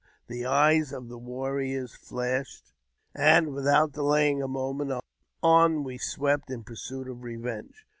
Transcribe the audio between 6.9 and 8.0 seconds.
of revenge.